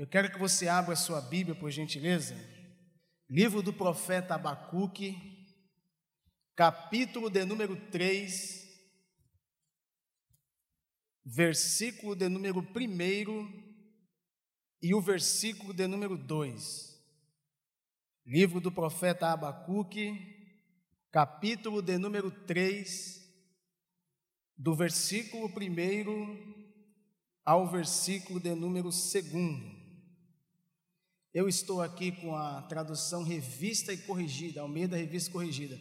[0.00, 2.34] Eu quero que você abra a sua Bíblia, por gentileza.
[3.28, 5.46] Livro do profeta Abacuque,
[6.56, 8.66] capítulo de número 3,
[11.22, 13.74] versículo de número 1
[14.80, 16.98] e o versículo de número 2.
[18.24, 20.16] Livro do profeta Abacuque,
[21.10, 23.20] capítulo de número 3,
[24.56, 26.72] do versículo 1
[27.44, 29.79] ao versículo de número 2.
[31.32, 35.78] Eu estou aqui com a tradução revista e corrigida, ao meio da revista corrigida.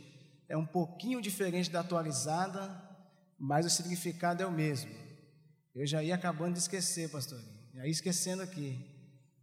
[0.47, 2.69] É um pouquinho diferente da atualizada,
[3.37, 4.91] mas o significado é o mesmo.
[5.73, 7.39] Eu já ia acabando de esquecer, pastor.
[7.73, 8.77] Já ia esquecendo aqui.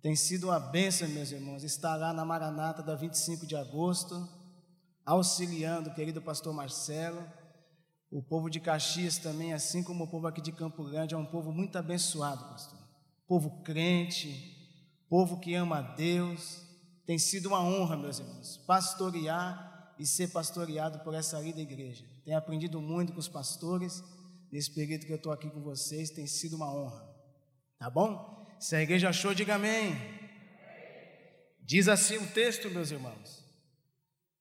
[0.00, 4.28] Tem sido uma bênção, meus irmãos, estar lá na Maranata da 25 de agosto,
[5.04, 7.24] auxiliando o querido pastor Marcelo.
[8.12, 11.26] O povo de Caxias também, assim como o povo aqui de Campo Grande, é um
[11.26, 12.78] povo muito abençoado, pastor.
[13.26, 14.55] Povo crente,
[15.08, 16.62] povo que ama a Deus.
[17.06, 22.04] Tem sido uma honra, meus irmãos, pastorear e ser pastoreado por essa linda igreja.
[22.24, 24.02] Tenho aprendido muito com os pastores,
[24.50, 27.06] nesse período que eu estou aqui com vocês, tem sido uma honra.
[27.78, 28.46] Tá bom?
[28.58, 29.94] Se a igreja achou, diga amém.
[31.60, 33.44] Diz assim o texto, meus irmãos.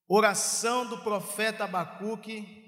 [0.07, 2.63] Oração do profeta Abacuque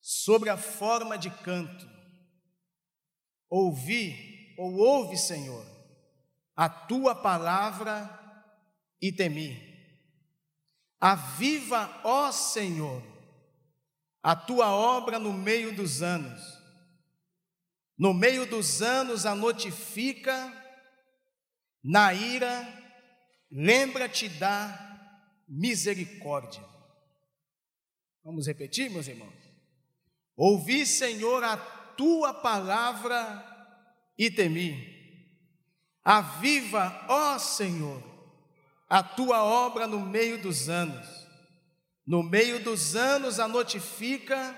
[0.00, 1.88] sobre a forma de canto.
[3.48, 5.64] Ouvi, ou ouve, Senhor,
[6.56, 8.08] a tua palavra
[9.00, 9.74] e temi.
[11.00, 13.02] Aviva, ó Senhor,
[14.22, 16.40] a tua obra no meio dos anos.
[17.96, 20.52] No meio dos anos a notifica,
[21.82, 22.66] na ira,
[23.50, 24.94] lembra-te da
[25.46, 26.64] misericórdia.
[28.24, 29.34] Vamos repetir, meus irmãos?
[30.36, 33.44] Ouvi, Senhor, a tua palavra
[34.18, 34.93] e temi.
[36.04, 38.02] Aviva, ó Senhor,
[38.88, 41.24] a tua obra no meio dos anos.
[42.06, 44.54] No meio dos anos a notifica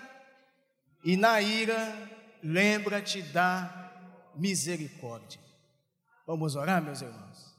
[1.04, 2.10] e na ira
[2.42, 3.92] lembra-te da
[4.34, 5.40] misericórdia.
[6.26, 7.56] Vamos orar, meus irmãos.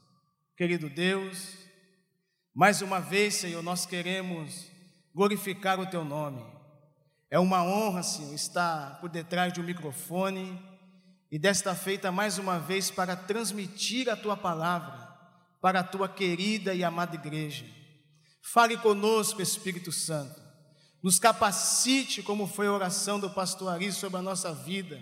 [0.54, 1.56] Querido Deus,
[2.54, 4.70] mais uma vez, Senhor, nós queremos
[5.14, 6.44] glorificar o teu nome.
[7.30, 10.60] É uma honra, Senhor, estar por detrás de um microfone
[11.30, 15.08] e desta feita mais uma vez para transmitir a tua palavra
[15.60, 17.64] para a tua querida e amada igreja.
[18.42, 20.40] Fale conosco, Espírito Santo.
[21.02, 25.00] Nos capacite, como foi a oração do pastor Ari sobre a nossa vida.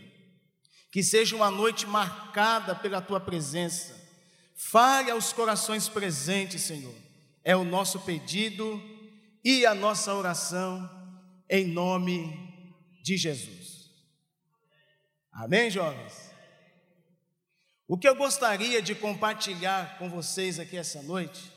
[0.90, 3.94] Que seja uma noite marcada pela tua presença.
[4.54, 6.94] Fale aos corações presentes, Senhor.
[7.44, 8.82] É o nosso pedido
[9.44, 10.90] e a nossa oração
[11.48, 12.34] em nome
[13.02, 13.65] de Jesus.
[15.38, 16.30] Amém, jovens?
[17.86, 21.52] O que eu gostaria de compartilhar com vocês aqui essa noite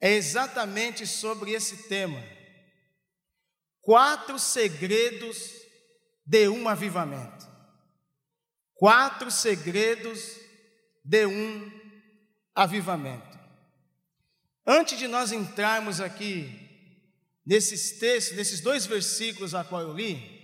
[0.00, 2.22] é exatamente sobre esse tema:
[3.80, 5.50] quatro segredos
[6.24, 7.44] de um avivamento.
[8.76, 10.38] Quatro segredos
[11.04, 11.72] de um
[12.54, 13.36] avivamento.
[14.64, 16.48] Antes de nós entrarmos aqui
[17.44, 20.39] nesses textos, nesses dois versículos a qual eu li,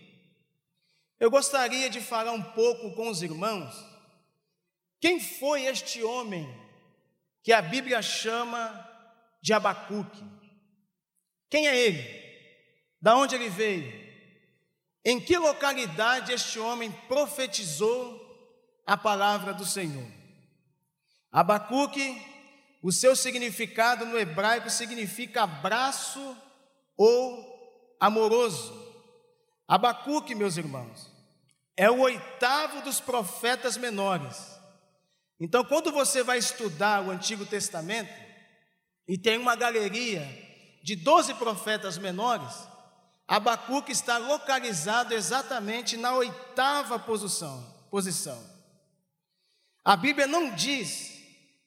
[1.18, 3.74] eu gostaria de falar um pouco com os irmãos.
[5.00, 6.46] Quem foi este homem
[7.42, 8.86] que a Bíblia chama
[9.42, 10.24] de Abacuque?
[11.48, 12.26] Quem é ele?
[13.00, 14.06] Da onde ele veio?
[15.04, 18.20] Em que localidade este homem profetizou
[18.84, 20.06] a palavra do Senhor?
[21.30, 22.20] Abacuque,
[22.82, 26.36] o seu significado no hebraico significa abraço
[26.96, 28.85] ou amoroso.
[29.68, 31.10] Abacuque, meus irmãos,
[31.76, 34.56] é o oitavo dos profetas menores.
[35.40, 38.26] Então, quando você vai estudar o Antigo Testamento,
[39.08, 40.26] e tem uma galeria
[40.82, 42.52] de 12 profetas menores,
[43.26, 47.74] Abacuque está localizado exatamente na oitava posição.
[47.90, 48.40] posição.
[49.84, 51.12] A Bíblia não diz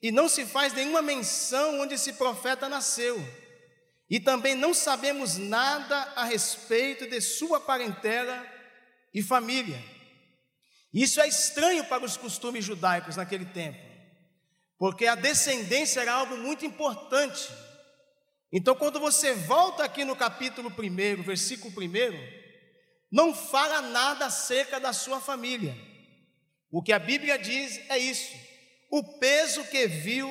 [0.01, 3.17] e não se faz nenhuma menção onde esse profeta nasceu.
[4.09, 8.45] E também não sabemos nada a respeito de sua parentela
[9.13, 9.79] e família.
[10.93, 13.79] Isso é estranho para os costumes judaicos naquele tempo,
[14.79, 17.47] porque a descendência era algo muito importante.
[18.51, 22.39] Então, quando você volta aqui no capítulo 1, versículo 1,
[23.11, 25.75] não fala nada acerca da sua família.
[26.71, 28.33] O que a Bíblia diz é isso:
[28.91, 30.27] o peso que viu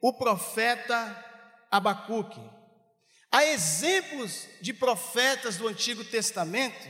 [0.00, 1.24] o profeta
[1.70, 2.57] Abacuque.
[3.30, 6.88] Há exemplos de profetas do Antigo Testamento,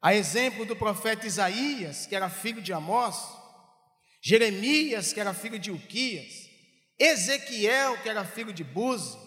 [0.00, 3.16] há exemplo do profeta Isaías, que era filho de Amós,
[4.22, 6.48] Jeremias, que era filho de Uquias,
[6.98, 9.18] Ezequiel, que era filho de Buzi,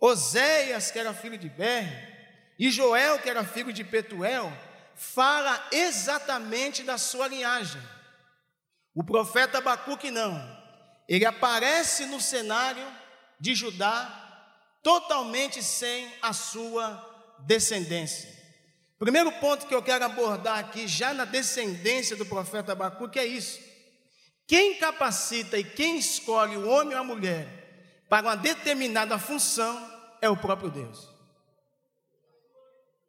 [0.00, 2.14] Oséias, que era filho de Berre,
[2.58, 4.50] e Joel, que era filho de Petuel,
[4.94, 7.82] fala exatamente da sua linhagem.
[8.94, 10.56] O profeta Abacuque não.
[11.06, 12.86] Ele aparece no cenário
[13.38, 14.26] de Judá
[14.86, 17.04] totalmente sem a sua
[17.40, 18.32] descendência.
[19.00, 23.58] Primeiro ponto que eu quero abordar aqui, já na descendência do profeta Abacuque, é isso.
[24.46, 27.48] Quem capacita e quem escolhe o homem ou a mulher
[28.08, 29.76] para uma determinada função
[30.22, 31.08] é o próprio Deus.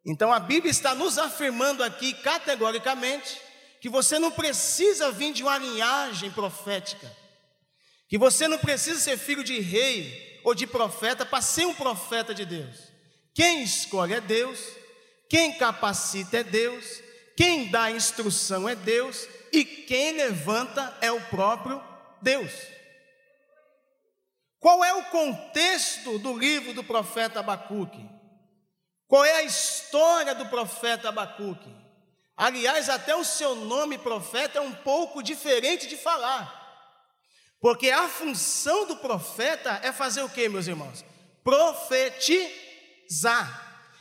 [0.04, 3.40] Então a Bíblia está nos afirmando aqui categoricamente
[3.80, 7.08] que você não precisa vir de uma linhagem profética,
[8.08, 12.34] que você não precisa ser filho de rei ou de profeta para ser um profeta
[12.34, 12.76] de Deus.
[13.34, 14.58] Quem escolhe é Deus,
[15.28, 17.02] quem capacita é Deus,
[17.36, 21.82] quem dá instrução é Deus e quem levanta é o próprio
[22.20, 22.52] Deus.
[24.58, 28.04] Qual é o contexto do livro do profeta Abacuque?
[29.06, 31.72] Qual é a história do profeta Abacuque?
[32.36, 36.57] Aliás, até o seu nome profeta é um pouco diferente de falar.
[37.60, 41.04] Porque a função do profeta é fazer o que, meus irmãos?
[41.42, 42.46] Profetizar.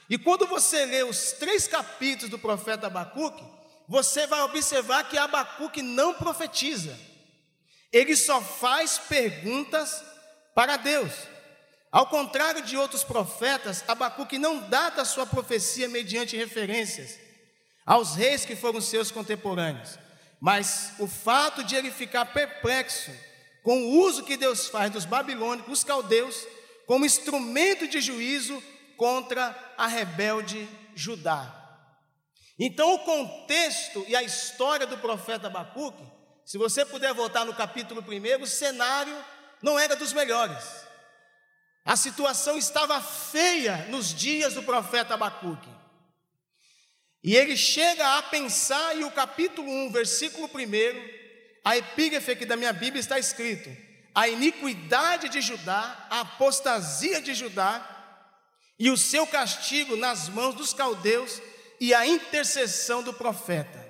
[0.09, 3.44] E quando você lê os três capítulos do profeta Abacuque,
[3.88, 6.98] você vai observar que Abacuque não profetiza.
[7.92, 10.03] Ele só faz perguntas
[10.53, 11.12] para Deus.
[11.92, 17.18] Ao contrário de outros profetas, Abacuque não data sua profecia mediante referências
[17.88, 19.98] aos reis que foram seus contemporâneos,
[20.42, 23.10] mas o fato de ele ficar perplexo
[23.67, 26.47] com o uso que Deus faz dos babilônicos, os caldeus,
[26.85, 28.63] como instrumento de juízo
[28.95, 30.65] contra a rebelde
[30.95, 31.53] Judá.
[32.57, 36.01] Então, o contexto e a história do profeta Abacuque,
[36.45, 39.13] se você puder voltar no capítulo 1, o cenário
[39.61, 40.63] não era dos melhores.
[41.83, 45.69] A situação estava feia nos dias do profeta Abacuque.
[47.21, 51.16] E ele chega a pensar, e o capítulo 1, versículo 1,
[51.67, 53.69] a epígrafe aqui da minha Bíblia está escrito:
[54.15, 57.85] a iniquidade de Judá, a apostasia de Judá,
[58.79, 61.41] e o seu castigo nas mãos dos caldeus
[61.77, 63.85] e a intercessão do profeta.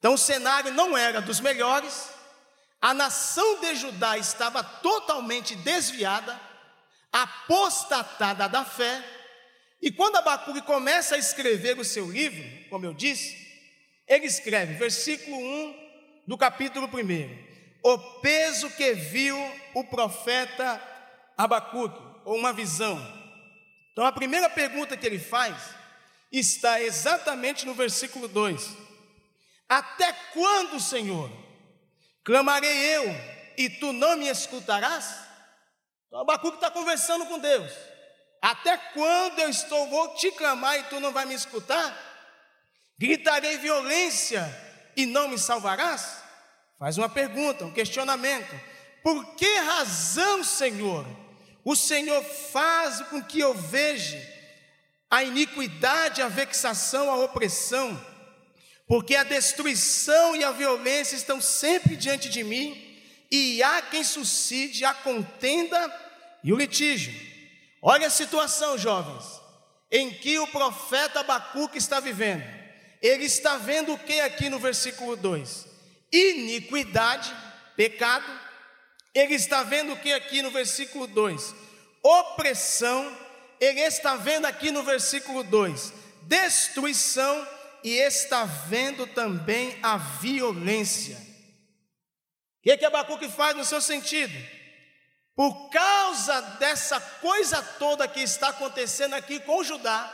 [0.00, 2.08] Então o cenário não era dos melhores,
[2.80, 6.40] a nação de Judá estava totalmente desviada,
[7.12, 9.00] apostatada da fé.
[9.80, 13.46] E quando Abacuque começa a escrever o seu livro, como eu disse,
[14.08, 15.85] ele escreve, versículo 1
[16.26, 19.36] do capítulo 1: O peso que viu
[19.74, 20.82] o profeta
[21.36, 22.98] Abacuque, ou uma visão.
[23.92, 25.56] Então a primeira pergunta que ele faz
[26.32, 28.76] está exatamente no versículo 2:
[29.68, 31.30] Até quando, Senhor,
[32.24, 33.04] clamarei eu
[33.56, 35.26] e tu não me escutarás?
[36.08, 37.72] Então Abacuque está conversando com Deus.
[38.42, 42.04] Até quando eu estou, vou te clamar e tu não vai me escutar?
[42.98, 44.65] Gritarei violência
[44.96, 46.22] e não me salvarás?
[46.78, 48.58] Faz uma pergunta, um questionamento.
[49.02, 51.06] Por que razão, Senhor,
[51.64, 54.20] o Senhor faz com que eu veja
[55.10, 58.04] a iniquidade, a vexação, a opressão?
[58.88, 62.82] Porque a destruição e a violência estão sempre diante de mim
[63.30, 65.92] e há quem suscite a contenda
[66.42, 67.12] e o litígio.
[67.82, 69.24] Olha a situação, jovens,
[69.90, 72.55] em que o profeta Abacuque está vivendo.
[73.06, 75.66] Ele está vendo o que aqui no versículo 2?
[76.12, 77.34] Iniquidade,
[77.76, 78.26] pecado.
[79.14, 81.54] Ele está vendo o que aqui no versículo 2?
[82.02, 83.16] Opressão.
[83.60, 87.46] Ele está vendo aqui no versículo 2: destruição.
[87.84, 91.26] E está vendo também a violência
[92.66, 94.34] que, que Abacuque faz no seu sentido?
[95.36, 100.12] Por causa dessa coisa toda que está acontecendo aqui com Judá,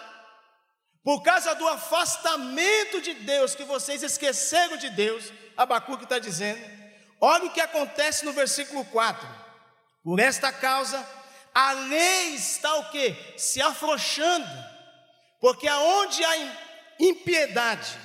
[1.03, 6.61] por causa do afastamento de Deus, que vocês esqueceram de Deus, Abacuque está dizendo,
[7.21, 9.29] olha o que acontece no versículo 4:
[10.05, 11.05] por esta causa,
[11.55, 13.17] a lei está o que?
[13.37, 14.47] Se afrouxando,
[15.41, 16.57] porque aonde há
[17.01, 17.99] impiedade,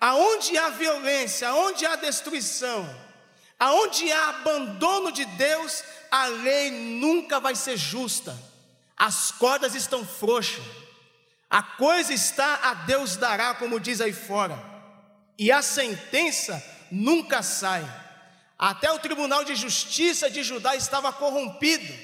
[0.00, 3.04] aonde há violência, aonde há destruição,
[3.58, 8.36] Aonde há abandono de Deus, a lei nunca vai ser justa.
[8.96, 10.62] As cordas estão frouxas.
[11.54, 14.60] A coisa está a Deus dará, como diz aí fora.
[15.38, 17.88] E a sentença nunca sai.
[18.58, 21.94] Até o tribunal de justiça de Judá estava corrompido,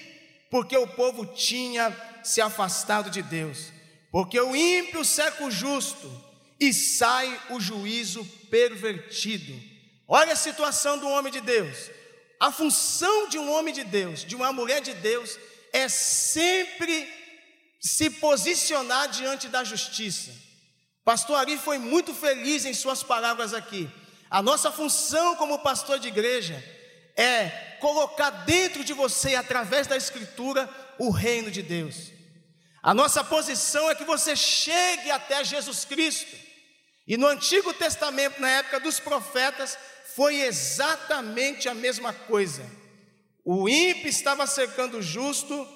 [0.52, 1.92] porque o povo tinha
[2.22, 3.72] se afastado de Deus.
[4.12, 6.08] Porque o ímpio seca o justo
[6.60, 9.60] e sai o juízo pervertido.
[10.06, 11.90] Olha a situação do homem de Deus.
[12.38, 15.36] A função de um homem de Deus, de uma mulher de Deus,
[15.72, 17.19] é sempre
[17.80, 20.30] se posicionar diante da justiça.
[21.02, 23.88] Pastor Ari foi muito feliz em suas palavras aqui.
[24.28, 26.62] A nossa função como pastor de igreja
[27.16, 27.48] é
[27.80, 30.68] colocar dentro de você, através da Escritura,
[30.98, 32.12] o reino de Deus.
[32.82, 36.36] A nossa posição é que você chegue até Jesus Cristo.
[37.06, 39.76] E no Antigo Testamento, na época dos profetas,
[40.14, 42.64] foi exatamente a mesma coisa.
[43.44, 45.66] O ímpio estava cercando o justo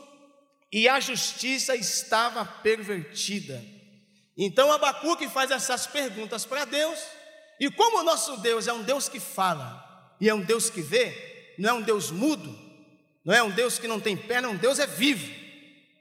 [0.75, 3.65] e a justiça estava pervertida.
[4.37, 6.99] Então Abacuque faz essas perguntas para Deus,
[7.61, 10.83] e como o nosso Deus é um Deus que fala e é um Deus que
[10.83, 12.59] vê, não é um Deus mudo,
[13.25, 15.33] não é um Deus que não tem perna, um Deus é vivo,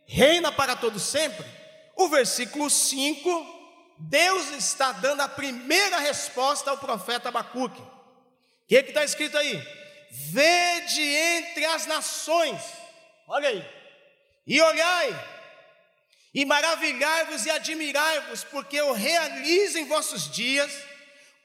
[0.07, 1.45] reina para todo sempre.
[1.95, 7.79] O versículo 5, Deus está dando a primeira resposta ao profeta Abacuque.
[7.79, 7.87] O
[8.67, 9.55] que está escrito aí?
[10.09, 12.59] Vede entre as nações,
[13.27, 13.82] olha aí,
[14.45, 15.29] e olhai,
[16.33, 20.71] e maravilhai-vos e admirai-vos, porque eu realizo em vossos dias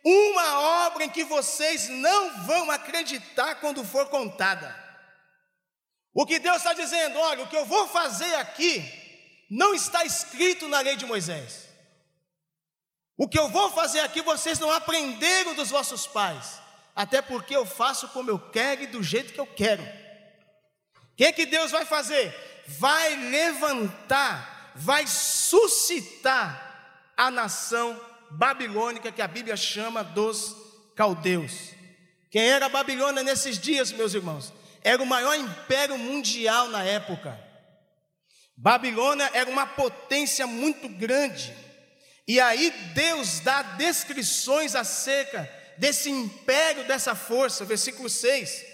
[0.04, 4.74] uma obra em que vocês não vão acreditar quando for contada.
[6.14, 8.82] O que Deus está dizendo, olha, o que eu vou fazer aqui
[9.50, 11.68] não está escrito na lei de Moisés.
[13.16, 16.60] O que eu vou fazer aqui vocês não aprenderam dos vossos pais,
[16.94, 19.82] até porque eu faço como eu quero e do jeito que eu quero.
[19.82, 22.32] O que, que Deus vai fazer?
[22.68, 26.64] Vai levantar vai suscitar
[27.16, 30.54] a nação babilônica que a Bíblia chama dos
[30.94, 31.74] caldeus.
[32.30, 34.52] Quem era a Babilônia nesses dias, meus irmãos?
[34.82, 37.38] Era o maior império mundial na época.
[38.56, 41.52] Babilônia era uma potência muito grande.
[42.26, 48.64] E aí Deus dá descrições acerca desse império, dessa força, versículo 6.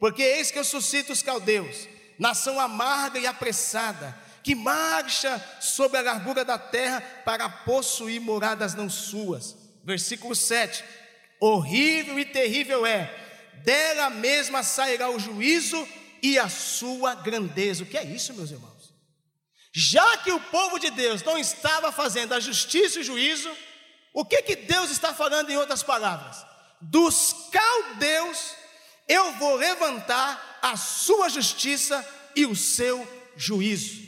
[0.00, 1.86] Porque eis que eu suscito os caldeus,
[2.22, 8.88] nação amarga e apressada, que marcha sobre a largura da terra para possuir moradas não
[8.88, 9.56] suas.
[9.82, 10.84] Versículo 7:
[11.40, 13.12] Horrível e terrível é,
[13.64, 15.86] dela mesma sairá o juízo
[16.22, 17.82] e a sua grandeza.
[17.82, 18.94] O que é isso, meus irmãos?
[19.72, 23.50] Já que o povo de Deus não estava fazendo a justiça e o juízo,
[24.12, 26.36] o que que Deus está falando em outras palavras?
[26.80, 28.54] Dos caldeus
[29.08, 34.00] eu vou levantar a sua justiça e o seu juízo.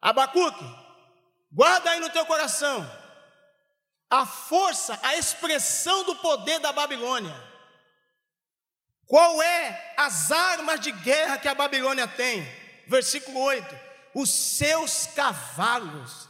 [0.00, 0.64] Abacuque,
[1.52, 2.88] guarda aí no teu coração
[4.10, 7.34] a força, a expressão do poder da Babilônia.
[9.06, 12.46] Qual é as armas de guerra que a Babilônia tem?
[12.86, 13.74] Versículo 8:
[14.14, 16.28] Os seus cavalos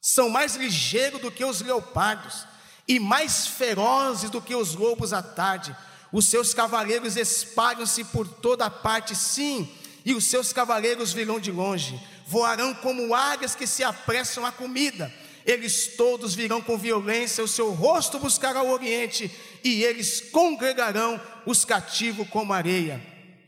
[0.00, 2.46] são mais ligeiros do que os leopardos
[2.86, 5.74] e mais ferozes do que os lobos à tarde.
[6.14, 9.68] Os seus cavaleiros espalham-se por toda parte, sim,
[10.02, 15.12] e os seus cavaleiros virão de longe voarão como águias que se apressam à comida.
[15.44, 19.30] Eles todos virão com violência, o seu rosto buscará o oriente,
[19.62, 23.00] e eles congregarão os cativos como areia,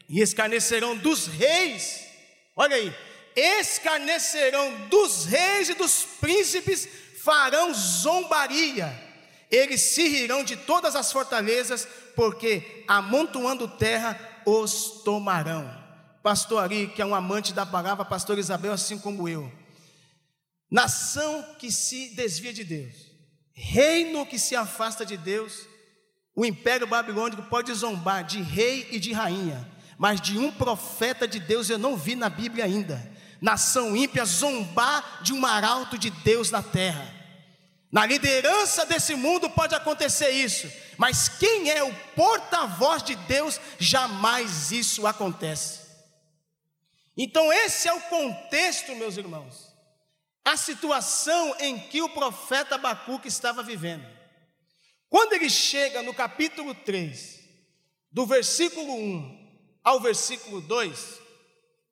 [0.09, 2.01] e escarnecerão dos reis.
[2.55, 2.95] Olha aí,
[3.35, 6.87] escarnecerão dos reis e dos príncipes,
[7.25, 9.05] farão zombaria.
[9.51, 15.87] Eles se rirão de todas as fortalezas, porque amontoando terra os tomarão
[16.27, 19.49] pastor Ari, que é um amante da palavra, pastor Isabel, assim como eu.
[20.69, 22.97] Nação que se desvia de Deus,
[23.53, 25.69] reino que se afasta de Deus,
[26.35, 31.39] o império babilônico pode zombar de rei e de rainha, mas de um profeta de
[31.39, 33.01] Deus eu não vi na Bíblia ainda.
[33.41, 37.09] Nação ímpia zombar de um arauto de Deus na terra.
[37.97, 44.71] Na liderança desse mundo pode acontecer isso, mas quem é o porta-voz de Deus, jamais
[44.71, 45.81] isso acontece.
[47.17, 49.75] Então, esse é o contexto, meus irmãos,
[50.45, 54.07] a situação em que o profeta Abacuque estava vivendo.
[55.09, 57.41] Quando ele chega no capítulo 3,
[58.13, 61.19] do versículo 1 ao versículo 2,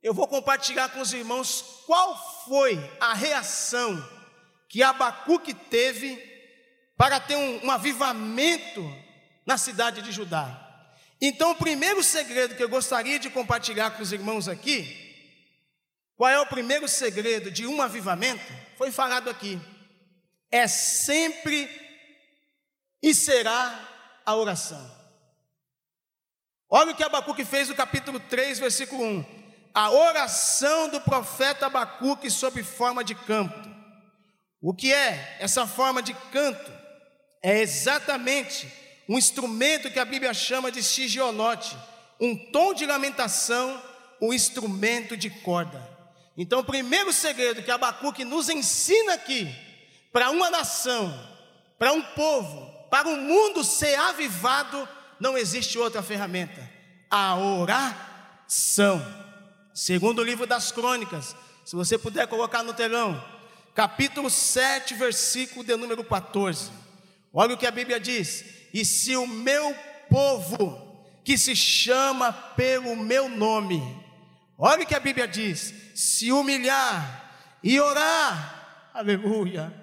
[0.03, 4.14] eu vou compartilhar com os irmãos qual foi a reação
[4.75, 6.21] que Abacuque teve
[6.97, 8.83] para ter um, um avivamento
[9.47, 10.51] na cidade de Judá.
[11.21, 15.01] Então, o primeiro segredo que eu gostaria de compartilhar com os irmãos aqui
[16.17, 18.53] qual é o primeiro segredo de um avivamento?
[18.77, 19.61] Foi falado aqui.
[20.51, 21.71] É sempre
[23.01, 23.79] e será
[24.27, 24.91] a oração.
[26.69, 29.25] Olha o que Abacuque fez no capítulo 3, versículo 1.
[29.73, 33.74] A oração do profeta Abacuque sob forma de canto.
[34.65, 36.73] O que é essa forma de canto?
[37.43, 38.67] É exatamente
[39.07, 41.77] um instrumento que a Bíblia chama de xigionote,
[42.19, 43.79] um tom de lamentação,
[44.23, 45.87] um instrumento de corda.
[46.35, 49.55] Então, o primeiro segredo que Abacuque nos ensina aqui,
[50.11, 51.13] para uma nação,
[51.79, 54.89] para um povo, para um mundo ser avivado,
[55.21, 56.71] não existe outra ferramenta:
[57.11, 59.05] a oração.
[59.75, 63.23] Segundo o livro das Crônicas, se você puder colocar no telão,
[63.75, 66.71] capítulo 7, versículo de número 14.
[67.33, 69.75] Olha o que a Bíblia diz: E se o meu
[70.09, 73.83] povo, que se chama pelo meu nome,
[74.57, 79.75] olha o que a Bíblia diz: se humilhar e orar, aleluia,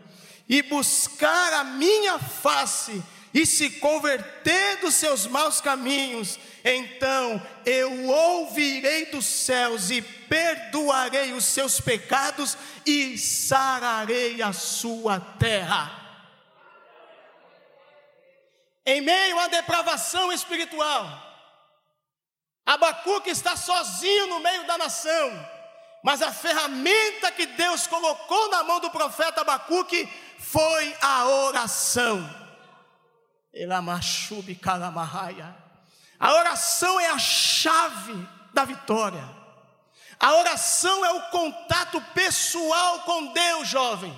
[0.48, 9.06] e buscar a minha face, e se converter dos seus maus caminhos, então eu ouvirei
[9.06, 16.00] dos céus e perdoarei os seus pecados e sararei a sua terra.
[18.86, 21.30] Em meio à depravação espiritual,
[22.66, 25.50] Abacuque está sozinho no meio da nação,
[26.04, 30.08] mas a ferramenta que Deus colocou na mão do profeta Abacuque
[30.38, 32.41] foi a oração.
[36.20, 39.24] A oração é a chave da vitória.
[40.20, 44.16] A oração é o contato pessoal com Deus, jovem.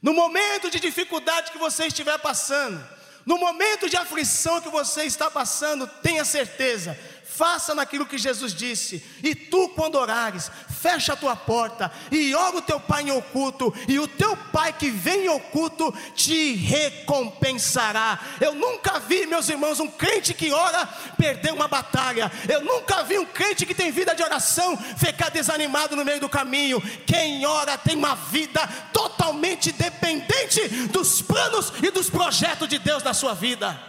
[0.00, 2.82] No momento de dificuldade que você estiver passando,
[3.26, 6.98] no momento de aflição que você está passando, tenha certeza,
[7.40, 9.02] faça naquilo que Jesus disse.
[9.22, 13.72] E tu, quando orares, fecha a tua porta e ora o teu pai em oculto,
[13.88, 18.18] e o teu pai que vem em oculto te recompensará.
[18.38, 22.30] Eu nunca vi, meus irmãos, um crente que ora perder uma batalha.
[22.46, 26.28] Eu nunca vi um crente que tem vida de oração ficar desanimado no meio do
[26.28, 26.78] caminho.
[27.06, 28.60] Quem ora tem uma vida
[28.92, 33.80] totalmente dependente dos planos e dos projetos de Deus na sua vida.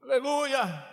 [0.00, 0.91] Aleluia.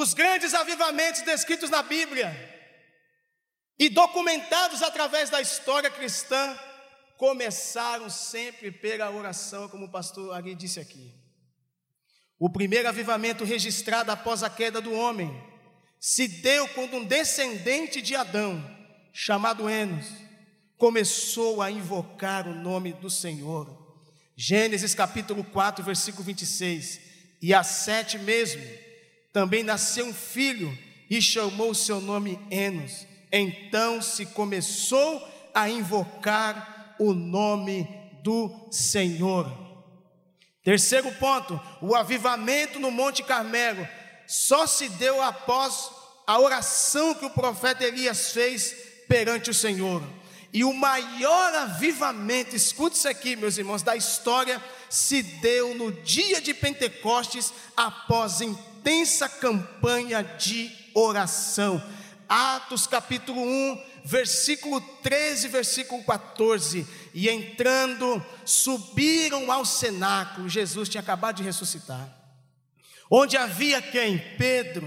[0.00, 2.32] Os grandes avivamentos descritos na Bíblia
[3.76, 6.56] e documentados através da história cristã
[7.16, 11.12] começaram sempre pela oração, como o pastor Ari disse aqui.
[12.38, 15.36] O primeiro avivamento registrado após a queda do homem
[15.98, 18.64] se deu quando um descendente de Adão,
[19.12, 20.06] chamado Enos,
[20.76, 23.66] começou a invocar o nome do Senhor.
[24.36, 27.00] Gênesis capítulo 4, versículo 26.
[27.42, 28.86] E a sete mesmo
[29.32, 30.76] também nasceu um filho
[31.10, 33.06] e chamou o seu nome Enos.
[33.32, 37.88] Então se começou a invocar o nome
[38.22, 39.50] do Senhor.
[40.62, 43.86] Terceiro ponto, o avivamento no Monte Carmelo
[44.26, 45.90] só se deu após
[46.26, 48.74] a oração que o profeta Elias fez
[49.08, 50.02] perante o Senhor.
[50.52, 56.40] E o maior avivamento, escute isso aqui, meus irmãos, da história se deu no dia
[56.40, 58.40] de Pentecostes após
[58.78, 61.82] intensa campanha de oração.
[62.28, 66.86] Atos capítulo 1, versículo 13, versículo 14.
[67.12, 70.48] E entrando, subiram ao cenáculo.
[70.48, 72.08] Jesus tinha acabado de ressuscitar.
[73.10, 74.18] Onde havia quem?
[74.36, 74.86] Pedro,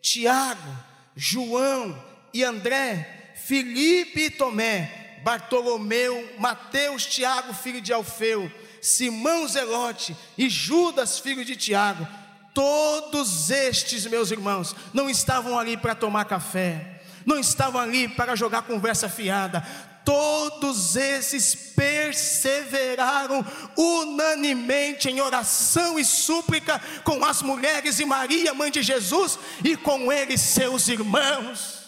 [0.00, 0.76] Tiago,
[1.14, 1.96] João
[2.34, 11.20] e André, Filipe e Tomé, Bartolomeu, Mateus, Tiago, filho de Alfeu, Simão Zelote e Judas,
[11.20, 12.06] filho de Tiago
[12.54, 18.62] Todos estes, meus irmãos, não estavam ali para tomar café, não estavam ali para jogar
[18.62, 19.66] conversa fiada,
[20.04, 23.44] todos esses perseveraram
[23.76, 30.12] unanimemente em oração e súplica com as mulheres e Maria, mãe de Jesus, e com
[30.12, 31.82] eles seus irmãos.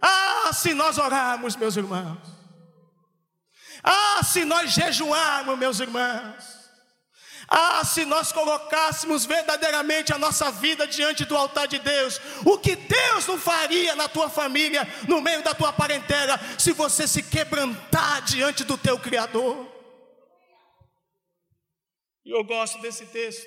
[0.00, 2.18] Ah, se nós orarmos, meus irmãos.
[3.82, 6.55] Ah, se nós jejuarmos, meus irmãos.
[7.48, 12.74] Ah, se nós colocássemos verdadeiramente a nossa vida diante do altar de Deus, o que
[12.74, 18.24] Deus não faria na tua família, no meio da tua parentela, se você se quebrantar
[18.24, 19.72] diante do teu Criador.
[22.24, 23.46] E eu gosto desse texto,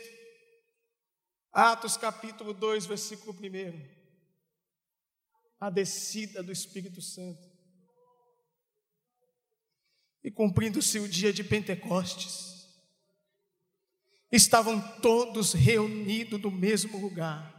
[1.51, 3.99] Atos capítulo 2, versículo 1.
[5.59, 7.49] A descida do Espírito Santo.
[10.23, 12.48] E cumprindo-se o dia de Pentecostes,
[14.31, 17.55] estavam todos reunidos no mesmo lugar.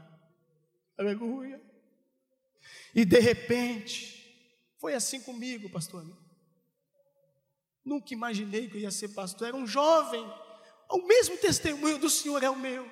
[0.99, 1.61] Aleluia.
[2.95, 4.21] E de repente,
[4.79, 6.05] foi assim comigo, pastor.
[7.85, 10.25] Nunca imaginei que eu ia ser pastor, era um jovem.
[10.91, 12.91] O mesmo testemunho do Senhor é o meu.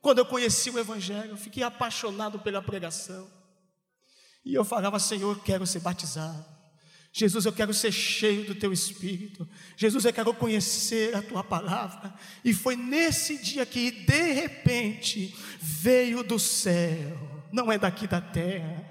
[0.00, 3.30] Quando eu conheci o Evangelho, eu fiquei apaixonado pela pregação.
[4.44, 6.59] E eu falava, Senhor, quero ser batizado.
[7.12, 9.48] Jesus, eu quero ser cheio do teu espírito.
[9.76, 12.14] Jesus, eu quero conhecer a tua palavra.
[12.44, 17.18] E foi nesse dia que, de repente, veio do céu,
[17.52, 18.84] não é daqui da terra,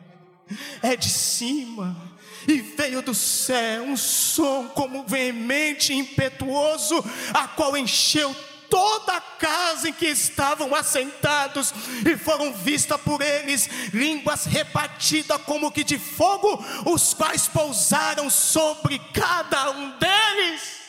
[0.81, 2.09] é de cima.
[2.47, 7.03] E veio do céu um som como veemente e impetuoso,
[7.33, 8.33] a qual encheu
[8.69, 11.73] toda a casa em que estavam assentados,
[12.05, 18.99] e foram vistas por eles línguas repartidas como que de fogo, os quais pousaram sobre
[19.13, 20.79] cada um deles.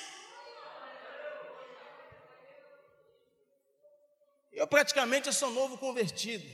[4.52, 6.44] Eu praticamente sou novo convertido.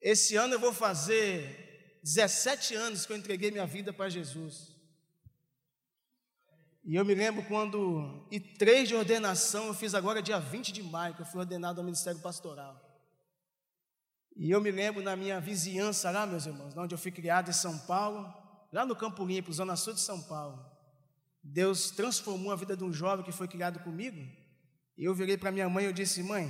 [0.00, 4.75] Esse ano eu vou fazer 17 anos que eu entreguei minha vida para Jesus.
[6.86, 10.84] E eu me lembro quando, e três de ordenação, eu fiz agora dia 20 de
[10.84, 12.80] maio, que eu fui ordenado ao Ministério Pastoral.
[14.36, 17.52] E eu me lembro na minha vizinhança lá, meus irmãos, onde eu fui criado em
[17.52, 18.32] São Paulo,
[18.72, 20.64] lá no Campo Limpo, Zona Sul de São Paulo.
[21.42, 24.20] Deus transformou a vida de um jovem que foi criado comigo.
[24.96, 26.48] E eu virei para minha mãe e eu disse: Mãe,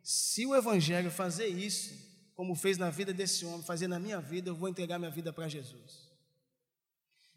[0.00, 1.92] se o Evangelho fazer isso,
[2.36, 5.32] como fez na vida desse homem, fazer na minha vida, eu vou entregar minha vida
[5.32, 6.01] para Jesus.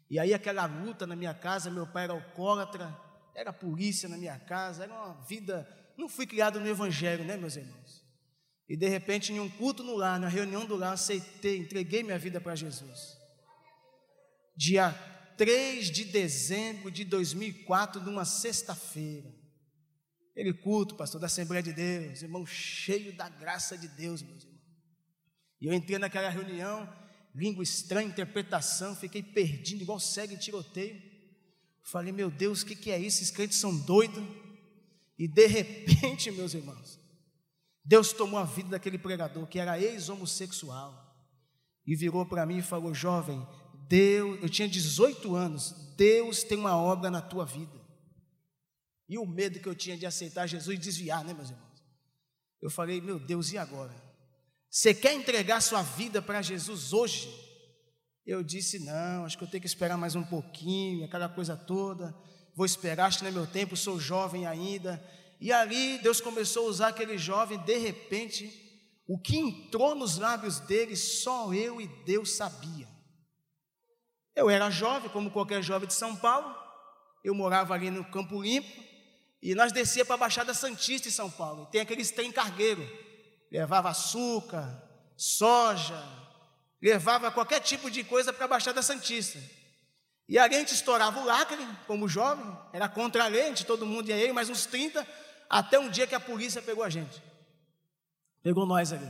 [0.08, 2.96] E aí aquela luta na minha casa, meu pai era alcoólatra,
[3.34, 5.68] era polícia na minha casa, era uma vida.
[5.96, 8.04] Não fui criado no Evangelho, né, meus irmãos?
[8.68, 12.18] E de repente, em um culto no lar, na reunião do lar, aceitei, entreguei minha
[12.18, 13.16] vida para Jesus.
[14.56, 14.90] Dia
[15.36, 19.32] 3 de dezembro de 2004, numa sexta-feira.
[20.34, 24.56] Ele culto, pastor da Assembleia de Deus, irmão cheio da graça de Deus, meus irmãos.
[25.60, 26.86] E eu entrei naquela reunião,
[27.36, 31.00] língua estranha, interpretação, fiquei perdido, igual cego em tiroteio.
[31.82, 33.22] Falei, meu Deus, o que, que é isso?
[33.22, 34.24] Esses crentes são doidos.
[35.18, 36.98] E de repente, meus irmãos,
[37.84, 41.04] Deus tomou a vida daquele pregador que era ex-homossexual
[41.86, 43.46] e virou para mim e falou: Jovem,
[43.86, 47.80] Deus, eu tinha 18 anos, Deus tem uma obra na tua vida.
[49.08, 51.82] E o medo que eu tinha de aceitar Jesus e desviar, né, meus irmãos?
[52.60, 54.05] Eu falei: Meu Deus, e agora?
[54.70, 57.28] Você quer entregar sua vida para Jesus hoje?
[58.26, 62.14] Eu disse: Não, acho que eu tenho que esperar mais um pouquinho, aquela coisa toda.
[62.54, 65.02] Vou esperar, acho que não é meu tempo, sou jovem ainda.
[65.40, 68.50] E ali Deus começou a usar aquele jovem, de repente,
[69.06, 72.88] o que entrou nos lábios dele, só eu e Deus sabia.
[74.34, 76.54] Eu era jovem, como qualquer jovem de São Paulo,
[77.22, 78.84] eu morava ali no Campo Limpo,
[79.42, 82.82] e nós descia para a Baixada Santista em São Paulo, e tem aqueles trem cargueiro,
[83.50, 84.82] levava açúcar,
[85.16, 86.02] soja,
[86.80, 89.38] levava qualquer tipo de coisa para a Baixada Santista.
[90.28, 94.08] E ali a gente estourava o lacre, como jovem, era contra a gente, todo mundo
[94.08, 95.06] ia aí, mais uns 30,
[95.48, 97.22] até um dia que a polícia pegou a gente.
[98.42, 99.08] Pegou nós ali.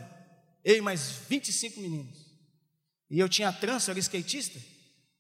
[0.65, 2.27] Eu e mais 25 meninos.
[3.11, 4.59] E eu tinha trança, eu era skatista.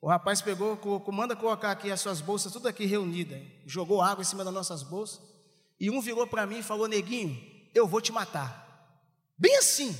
[0.00, 3.40] O rapaz pegou, colocou, manda colocar aqui as suas bolsas, tudo aqui reunidas.
[3.64, 5.20] Jogou água em cima das nossas bolsas.
[5.80, 7.40] E um virou para mim e falou: Neguinho,
[7.74, 8.65] eu vou te matar.
[9.38, 9.90] Bem assim.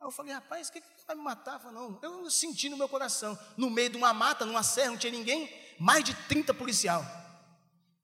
[0.00, 1.54] Aí eu falei, rapaz, o que, que vai me matar?
[1.54, 4.90] Eu falei, não, eu senti no meu coração, no meio de uma mata, numa serra,
[4.90, 7.04] não tinha ninguém, mais de 30 policial.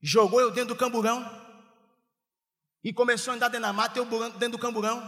[0.01, 1.25] Jogou eu dentro do camburão
[2.85, 5.03] e começou a andar dentro da mata, eu dentro do camburão.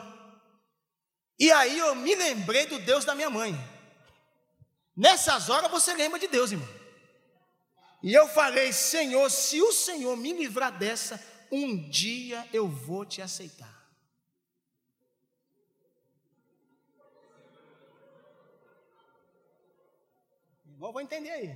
[1.39, 3.55] E aí eu me lembrei do Deus da minha mãe.
[4.97, 6.69] Nessas horas você lembra de Deus, irmão.
[8.03, 13.23] E eu falei, Senhor, se o Senhor me livrar dessa, um dia eu vou te
[13.23, 13.78] aceitar.
[20.79, 21.55] Vou entender aí.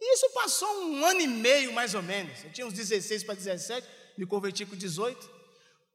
[0.00, 2.44] Isso passou um ano e meio, mais ou menos.
[2.44, 5.30] Eu tinha uns 16 para 17, me converti com 18.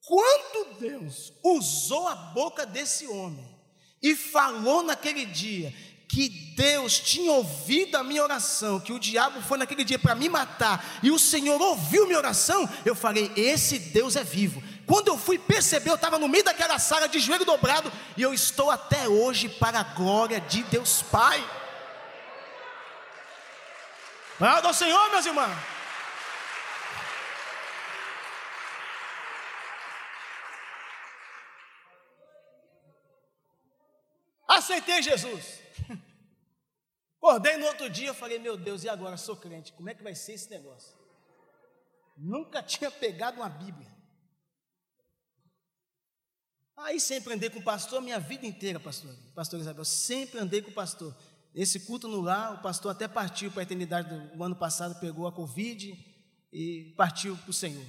[0.05, 3.47] Quando Deus usou a boca desse homem
[4.01, 5.73] e falou naquele dia
[6.09, 10.29] que Deus tinha ouvido a minha oração, que o diabo foi naquele dia para me
[10.29, 14.61] matar, e o Senhor ouviu minha oração, eu falei: esse Deus é vivo.
[14.85, 18.33] Quando eu fui perceber, eu estava no meio daquela sala de joelho dobrado, e eu
[18.33, 21.39] estou até hoje para a glória de Deus Pai.
[24.37, 25.73] Glória ao Senhor, meus irmãos.
[34.47, 35.61] Aceitei Jesus.
[37.17, 39.15] Acordei no outro dia, falei, meu Deus, e agora?
[39.15, 40.97] Sou crente, como é que vai ser esse negócio?
[42.17, 43.92] Nunca tinha pegado uma Bíblia.
[46.77, 49.15] Aí sempre andei com o pastor minha vida inteira, pastor.
[49.35, 51.15] Pastor Isabel, sempre andei com o pastor.
[51.53, 55.27] Esse culto no lar, o pastor até partiu para a eternidade do ano passado, pegou
[55.27, 55.93] a Covid
[56.51, 57.85] e partiu para o Senhor.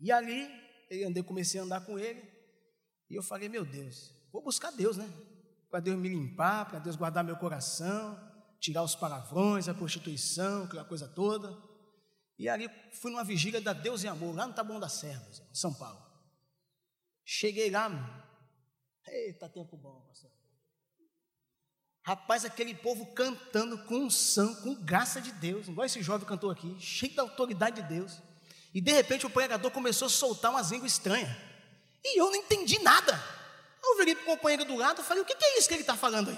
[0.00, 0.48] E ali,
[0.90, 2.22] eu andei, comecei a andar com ele,
[3.08, 5.08] e eu falei, meu Deus, vou buscar Deus, né?
[5.72, 8.20] para Deus me limpar, para Deus guardar meu coração,
[8.60, 11.56] tirar os palavrões, a prostituição, aquela coisa toda.
[12.38, 12.68] E ali
[13.00, 15.98] fui numa vigília da Deus e Amor, lá no Taboão das Servas, em São Paulo.
[17.24, 17.90] Cheguei lá,
[19.06, 20.30] eita, tempo bom, pastor.
[22.04, 26.76] Rapaz, aquele povo cantando com unção, com graça de Deus, igual esse jovem cantou aqui,
[26.80, 28.20] cheio da autoridade de Deus.
[28.74, 31.30] E de repente o pregador começou a soltar umas línguas estranhas.
[32.04, 33.22] E eu não entendi nada.
[33.84, 35.82] Eu virei para o companheiro do lado e falei: o que, é isso que ele
[35.82, 36.36] está falando aí?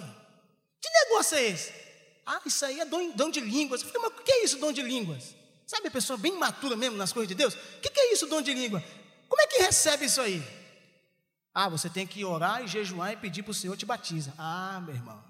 [0.81, 1.73] Que negócio é esse?
[2.27, 3.83] Ah, isso aí é dom, dom de línguas.
[3.83, 5.35] Eu falei, mas o que é isso, dom de línguas?
[5.67, 7.55] Sabe a pessoa bem matura mesmo nas coisas de Deus?
[7.55, 8.83] O que é isso, dom de língua?
[9.29, 10.43] Como é que recebe isso aí?
[11.55, 14.35] Ah, você tem que orar e jejuar e pedir para o Senhor te batiza.
[14.37, 15.23] Ah, meu irmão.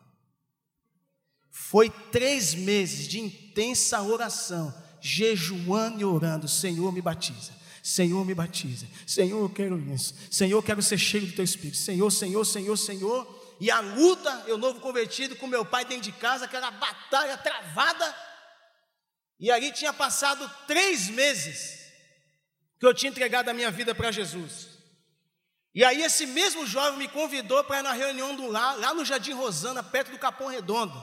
[1.50, 6.48] Foi três meses de intensa oração, jejuando e orando.
[6.48, 7.52] Senhor, me batiza.
[7.82, 8.86] Senhor, me batiza.
[9.06, 10.14] Senhor, eu quero isso.
[10.30, 11.76] Senhor, eu quero ser cheio do teu espírito.
[11.76, 13.56] Senhor, Senhor, Senhor, Senhor.
[13.60, 18.16] E a luta, eu novo convertido com meu pai dentro de casa, aquela batalha travada.
[19.38, 21.84] E ali tinha passado três meses
[22.80, 24.73] que eu tinha entregado a minha vida para Jesus.
[25.74, 29.04] E aí esse mesmo jovem me convidou para ir na reunião do lá, lá no
[29.04, 30.94] Jardim Rosana, perto do Capão Redondo.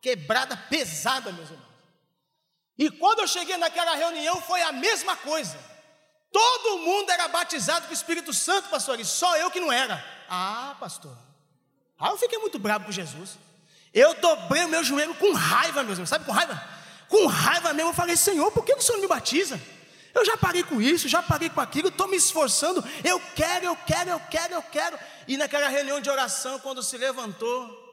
[0.00, 1.74] Quebrada pesada, meus irmãos.
[2.78, 5.58] E quando eu cheguei naquela reunião foi a mesma coisa.
[6.30, 10.04] Todo mundo era batizado com o Espírito Santo, pastor, e só eu que não era.
[10.28, 11.16] Ah, pastor.
[11.98, 13.38] Ah, eu fiquei muito bravo com Jesus.
[13.92, 16.08] Eu dobrei o meu joelho com raiva, meus irmãos.
[16.08, 16.60] Sabe com raiva?
[17.08, 19.60] Com raiva mesmo, eu falei, Senhor, por que o Senhor não me batiza?
[20.14, 23.76] Eu já parei com isso, já parei com aquilo, estou me esforçando, eu quero, eu
[23.76, 24.98] quero, eu quero, eu quero.
[25.26, 27.84] E naquela reunião de oração, quando se levantou,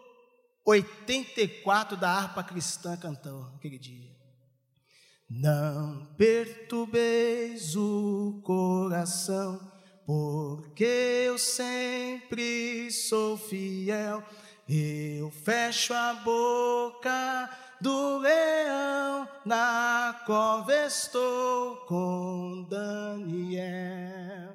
[0.64, 4.12] 84 da harpa cristã cantou aquele dia.
[5.28, 9.60] Não perturbeis o coração,
[10.06, 10.84] porque
[11.26, 14.24] eu sempre sou fiel.
[14.68, 17.50] Eu fecho a boca
[17.82, 24.54] do leão, na cova estou com Daniel.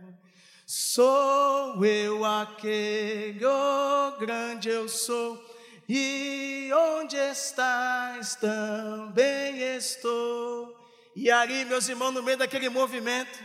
[0.64, 5.44] Sou eu aquele, oh grande eu sou,
[5.88, 10.74] e onde estás também estou.
[11.14, 13.38] E ali, meus irmãos, no meio daquele movimento,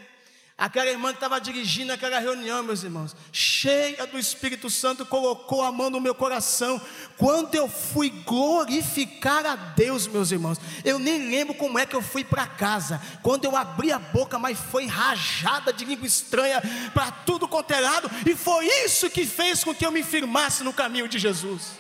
[0.62, 5.72] Aquela irmã que estava dirigindo aquela reunião, meus irmãos, cheia do Espírito Santo, colocou a
[5.72, 6.80] mão no meu coração.
[7.18, 12.02] Quando eu fui glorificar a Deus, meus irmãos, eu nem lembro como é que eu
[12.04, 13.02] fui para casa.
[13.24, 16.62] Quando eu abri a boca, mas foi rajada de língua estranha
[16.94, 20.64] para tudo quanto é lado, e foi isso que fez com que eu me firmasse
[20.64, 21.72] no caminho de Jesus.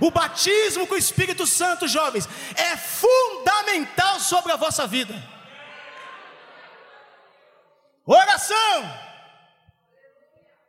[0.00, 5.41] O batismo com o Espírito Santo, jovens, é fundamental sobre a vossa vida.
[8.04, 9.12] Oração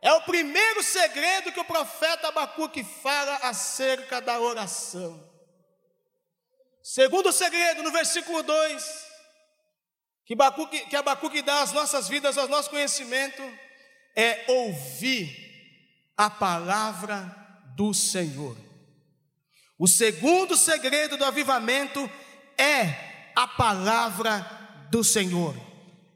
[0.02, 5.32] é o primeiro segredo que o profeta Abacuque fala acerca da oração.
[6.84, 9.08] Segundo segredo, no versículo 2,
[10.26, 13.42] que Abacuque, que Abacuque dá às nossas vidas, ao nosso conhecimento,
[14.16, 15.34] é ouvir
[16.18, 17.24] a palavra
[17.76, 18.58] do Senhor.
[19.80, 22.10] O segundo segredo do avivamento
[22.58, 24.40] é a palavra
[24.92, 25.73] do Senhor.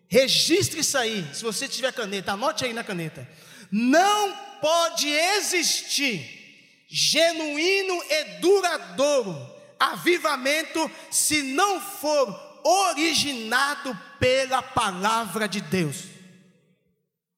[0.09, 3.27] Registre isso aí, se você tiver caneta, anote aí na caneta.
[3.71, 16.05] Não pode existir genuíno e duradouro avivamento se não for originado pela palavra de Deus.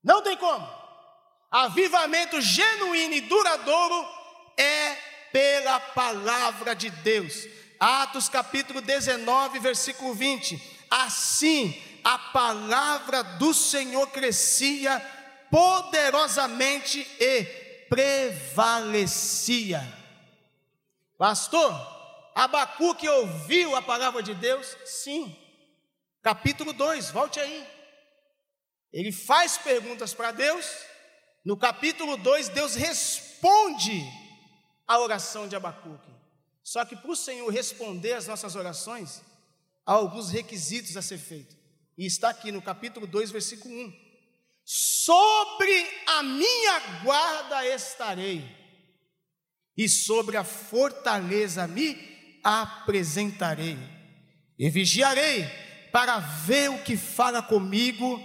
[0.03, 0.67] Não tem como.
[1.51, 4.07] Avivamento genuíno e duradouro
[4.57, 4.95] é
[5.31, 7.47] pela palavra de Deus.
[7.79, 10.61] Atos capítulo 19, versículo 20.
[10.89, 14.99] Assim, a palavra do Senhor crescia
[15.49, 17.43] poderosamente e
[17.89, 19.81] prevalecia.
[21.17, 21.73] Pastor,
[22.35, 24.77] Abacuque ouviu a palavra de Deus?
[24.85, 25.35] Sim.
[26.21, 27.67] Capítulo 2, volte aí.
[28.93, 30.65] Ele faz perguntas para Deus.
[31.43, 34.03] No capítulo 2, Deus responde
[34.87, 36.09] a oração de Abacuque.
[36.63, 39.21] Só que para o Senhor responder as nossas orações,
[39.85, 41.58] há alguns requisitos a ser feito.
[41.99, 43.93] E está aqui no capítulo 2, versículo 1.
[44.63, 48.41] Sobre a minha guarda estarei,
[49.75, 53.77] e sobre a fortaleza me apresentarei,
[54.57, 55.45] e vigiarei
[55.91, 58.23] para ver o que fala comigo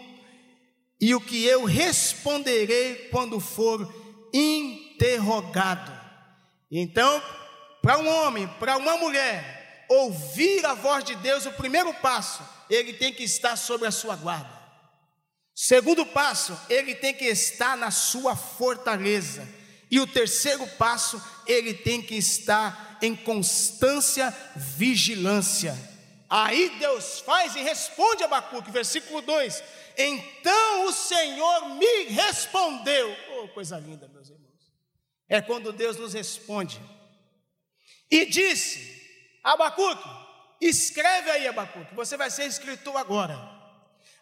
[1.00, 3.92] e o que eu responderei quando for
[4.32, 5.90] interrogado.
[6.70, 7.20] Então,
[7.82, 9.63] para um homem, para uma mulher,
[9.94, 14.16] ouvir a voz de Deus, o primeiro passo ele tem que estar sobre a sua
[14.16, 14.62] guarda.
[15.54, 19.46] Segundo passo, ele tem que estar na sua fortaleza.
[19.90, 25.76] E o terceiro passo, ele tem que estar em constância vigilância.
[26.28, 29.62] Aí Deus faz e responde a Abacuque, versículo 2:
[29.96, 33.16] Então o Senhor me respondeu.
[33.38, 34.72] Oh, coisa linda, meus irmãos.
[35.28, 36.80] É quando Deus nos responde.
[38.11, 38.93] E disse:
[39.44, 40.09] Abacuque,
[40.59, 43.38] escreve aí, Abacuque, você vai ser escritor agora.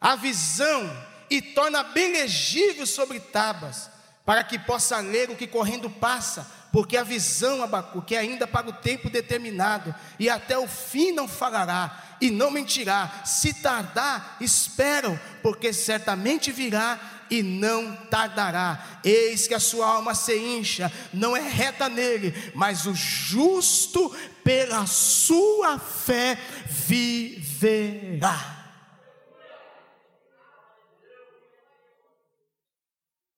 [0.01, 0.91] A visão
[1.31, 3.89] e torna bem legível sobre tábuas,
[4.27, 8.69] para que possa ler o que correndo passa, porque a visão, Abacuque, é ainda para
[8.69, 13.23] o tempo determinado, e até o fim não falará, e não mentirá.
[13.25, 16.99] Se tardar, esperam, porque certamente virá
[17.33, 19.01] e não tardará.
[19.03, 24.15] Eis que a sua alma se incha, não é reta nele, mas o justo
[24.45, 28.59] pela sua fé viverá.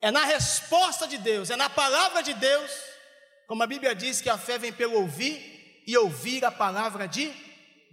[0.03, 2.73] É na resposta de Deus, é na palavra de Deus,
[3.47, 7.33] como a Bíblia diz que a fé vem pelo ouvir e ouvir a palavra de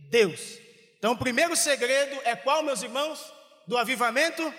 [0.10, 0.58] Deus.
[0.98, 3.24] Então, o primeiro segredo é qual, meus irmãos?
[3.68, 4.52] Do avivamento?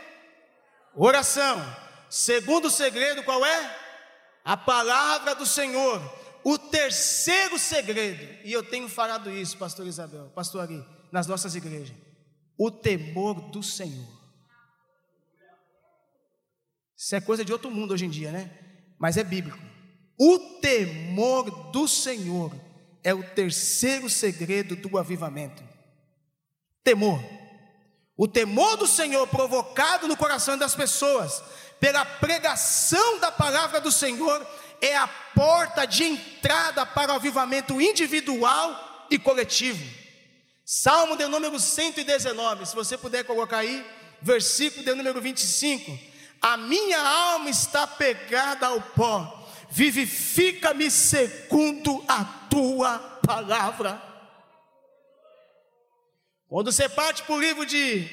[0.94, 1.60] Oração.
[2.10, 3.78] Segundo segredo, qual é?
[4.44, 6.00] A palavra do Senhor.
[6.44, 11.94] O terceiro segredo, e eu tenho falado isso, pastor Isabel, pastor Ari, nas nossas igrejas,
[12.58, 14.08] o temor do Senhor.
[16.96, 18.50] Isso é coisa de outro mundo hoje em dia, né?
[18.98, 19.58] Mas é bíblico.
[20.18, 22.52] O temor do Senhor
[23.04, 25.62] é o terceiro segredo do avivamento.
[26.82, 27.20] Temor.
[28.16, 31.42] O temor do Senhor provocado no coração das pessoas
[31.80, 34.46] pela pregação da palavra do Senhor
[34.80, 39.82] é a porta de entrada para o avivamento individual e coletivo.
[40.64, 43.84] Salmo de número 119, se você puder colocar aí,
[44.20, 45.98] versículo de número 25.
[46.40, 54.11] A minha alma está pegada ao pó, vivifica-me segundo a tua palavra.
[56.52, 58.06] Quando você parte para o livro de,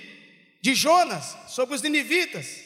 [0.62, 2.64] de Jonas, sobre os ninivitas,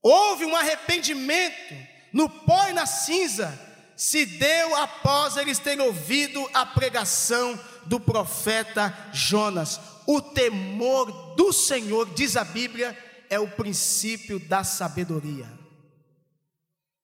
[0.00, 1.74] houve um arrependimento
[2.14, 3.60] no pó e na cinza,
[3.94, 9.78] se deu após eles terem ouvido a pregação do profeta Jonas.
[10.06, 12.96] O temor do Senhor, diz a Bíblia,
[13.28, 15.46] é o princípio da sabedoria.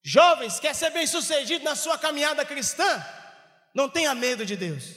[0.03, 3.05] Jovens, quer ser bem-sucedido na sua caminhada cristã?
[3.75, 4.95] Não tenha medo de Deus,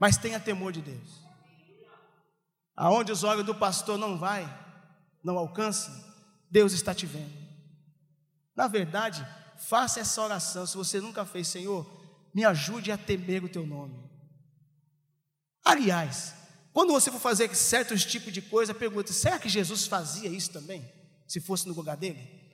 [0.00, 1.23] mas tenha temor de Deus.
[2.76, 4.44] Aonde os olhos do pastor não vai,
[5.22, 5.94] não alcançam,
[6.50, 7.32] Deus está te vendo.
[8.54, 9.26] Na verdade,
[9.58, 10.66] faça essa oração.
[10.66, 11.86] Se você nunca fez, Senhor,
[12.32, 14.02] me ajude a temer o teu nome.
[15.64, 16.34] Aliás,
[16.72, 20.84] quando você for fazer certos tipos de coisa, pergunta: será que Jesus fazia isso também?
[21.26, 22.44] Se fosse no lugar dele?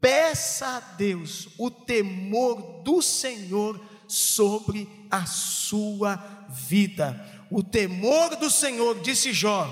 [0.00, 6.16] Peça a Deus o temor do Senhor sobre a sua
[6.48, 7.39] vida.
[7.50, 9.68] O temor do Senhor, disse Jó,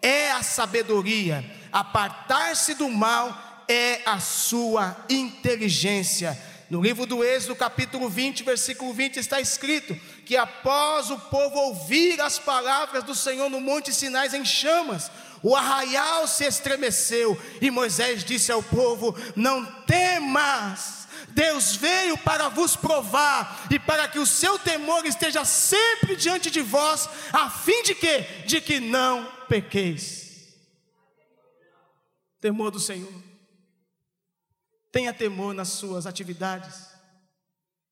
[0.00, 6.36] é a sabedoria, apartar-se do mal é a sua inteligência.
[6.68, 12.20] No livro do Êxodo, capítulo 20, versículo 20, está escrito que após o povo ouvir
[12.20, 15.10] as palavras do Senhor no Monte Sinais em chamas,
[15.42, 21.01] o arraial se estremeceu e Moisés disse ao povo: Não temas,
[21.34, 26.60] Deus veio para vos provar e para que o seu temor esteja sempre diante de
[26.60, 28.20] vós, a fim de que?
[28.46, 30.56] De que não pequeis.
[32.40, 33.12] Temor do Senhor.
[34.90, 36.88] Tenha temor nas suas atividades.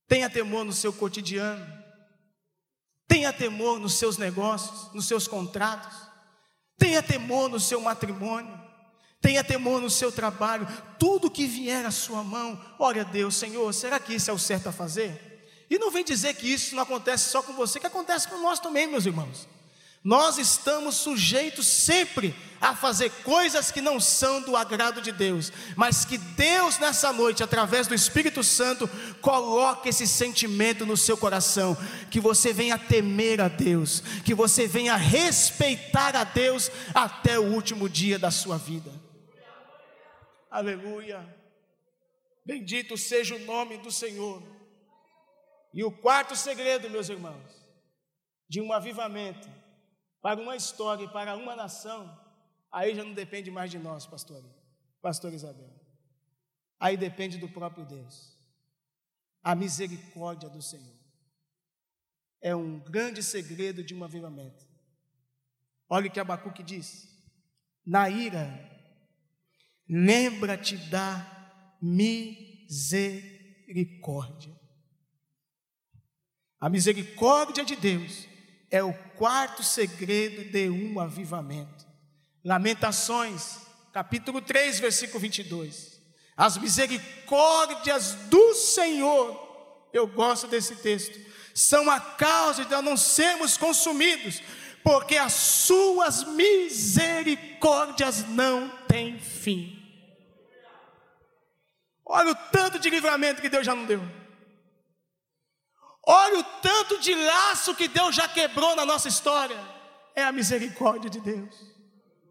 [0.07, 1.65] Tenha temor no seu cotidiano.
[3.09, 5.97] Tenha temor nos seus negócios, nos seus contratos.
[6.77, 8.60] Tenha temor no seu matrimônio.
[9.21, 10.67] Tenha temor no seu trabalho.
[10.99, 14.39] Tudo que vier à sua mão, ore a Deus, Senhor, será que isso é o
[14.39, 15.31] certo a fazer?
[15.69, 18.59] E não vem dizer que isso não acontece só com você, que acontece com nós
[18.59, 19.47] também, meus irmãos.
[20.03, 26.05] Nós estamos sujeitos sempre a fazer coisas que não são do agrado de Deus, mas
[26.05, 28.89] que Deus nessa noite, através do Espírito Santo,
[29.21, 31.77] coloque esse sentimento no seu coração,
[32.11, 37.89] que você venha temer a Deus, que você venha respeitar a Deus até o último
[37.89, 39.00] dia da sua vida.
[40.51, 41.25] Aleluia.
[42.45, 44.43] Bendito seja o nome do Senhor.
[45.73, 47.65] E o quarto segredo, meus irmãos,
[48.49, 49.49] de um avivamento
[50.21, 52.19] para uma história e para uma nação,
[52.73, 54.43] aí já não depende mais de nós, pastor,
[55.01, 55.71] pastor Isabel.
[56.81, 58.37] Aí depende do próprio Deus.
[59.43, 60.99] A misericórdia do Senhor
[62.41, 64.67] é um grande segredo de um avivamento.
[65.89, 67.09] Olha o que Abacuque diz:
[67.87, 68.70] na ira,
[69.91, 71.27] lembra-te da
[71.83, 74.55] misericórdia.
[76.61, 78.29] A misericórdia de Deus
[78.71, 81.85] é o quarto segredo de um avivamento.
[82.45, 83.59] Lamentações,
[83.93, 85.99] capítulo 3, versículo 22.
[86.37, 91.19] As misericórdias do Senhor, eu gosto desse texto,
[91.53, 94.41] são a causa de não sermos consumidos,
[94.85, 99.80] porque as suas misericórdias não têm fim.
[102.13, 104.03] Olha o tanto de livramento que Deus já não deu.
[106.05, 109.57] Olha o tanto de laço que Deus já quebrou na nossa história.
[110.17, 111.55] É a misericórdia de Deus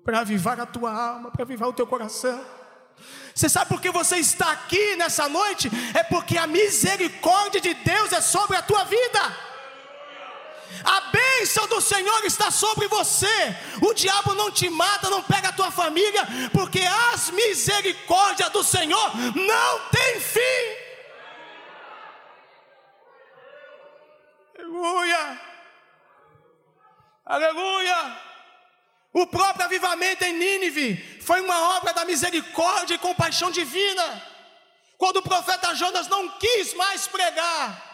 [0.03, 2.43] para avivar a tua alma, para avivar o teu coração.
[3.33, 5.71] Você sabe por que você está aqui nessa noite?
[5.97, 9.48] É porque a misericórdia de Deus é sobre a tua vida.
[10.83, 13.55] A bênção do Senhor está sobre você.
[13.81, 16.81] O diabo não te mata, não pega a tua família, porque
[17.13, 20.89] as misericórdias do Senhor não têm fim.
[24.57, 25.41] Aleluia.
[27.25, 28.17] Aleluia.
[29.13, 34.23] O próprio avivamento em Nínive foi uma obra da misericórdia e compaixão divina.
[34.97, 37.88] Quando o profeta Jonas não quis mais pregar,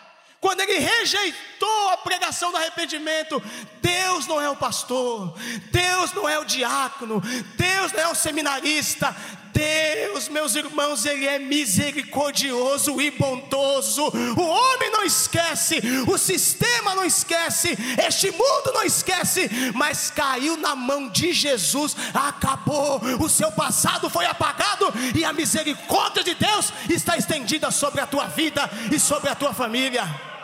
[0.46, 3.42] quando ele rejeitou a pregação do arrependimento,
[3.82, 5.36] Deus não é o pastor,
[5.72, 7.20] Deus não é o diácono,
[7.58, 9.16] Deus não é o seminarista,
[9.52, 14.04] Deus, meus irmãos, Ele é misericordioso e bondoso.
[14.38, 17.76] O homem não esquece, o sistema não esquece,
[18.06, 23.02] este mundo não esquece, mas caiu na mão de Jesus, acabou.
[23.20, 28.28] O seu passado foi apagado e a misericórdia de Deus está estendida sobre a tua
[28.28, 30.35] vida e sobre a tua família.